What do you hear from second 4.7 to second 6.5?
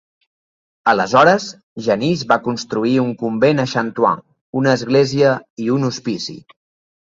església i un hospici.